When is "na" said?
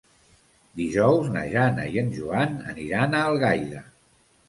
1.35-1.45